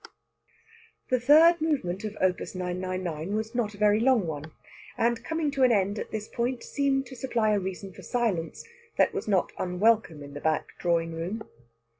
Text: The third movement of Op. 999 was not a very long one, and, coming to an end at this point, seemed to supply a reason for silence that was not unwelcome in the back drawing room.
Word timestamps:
The 1.11 1.19
third 1.19 1.61
movement 1.61 2.03
of 2.05 2.15
Op. 2.15 2.39
999 2.39 3.35
was 3.35 3.53
not 3.53 3.75
a 3.75 3.77
very 3.77 3.99
long 3.99 4.25
one, 4.25 4.51
and, 4.97 5.23
coming 5.23 5.51
to 5.51 5.61
an 5.61 5.71
end 5.71 5.99
at 5.99 6.09
this 6.09 6.27
point, 6.27 6.63
seemed 6.63 7.05
to 7.05 7.15
supply 7.15 7.51
a 7.51 7.59
reason 7.59 7.93
for 7.93 8.01
silence 8.01 8.63
that 8.97 9.13
was 9.13 9.27
not 9.27 9.51
unwelcome 9.59 10.23
in 10.23 10.33
the 10.33 10.41
back 10.41 10.69
drawing 10.79 11.13
room. 11.13 11.43